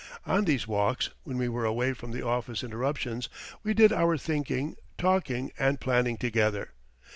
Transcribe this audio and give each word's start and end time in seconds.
On 0.25 0.45
these 0.45 0.67
walks, 0.67 1.11
when 1.25 1.37
we 1.37 1.47
were 1.47 1.63
away 1.63 1.93
from 1.93 2.09
the 2.09 2.23
office 2.25 2.63
interruptions, 2.63 3.29
we 3.61 3.75
did 3.75 3.93
our 3.93 4.17
thinking, 4.17 4.75
talking, 4.97 5.51
and 5.59 5.79
planning 5.79 6.17
together. 6.17 6.71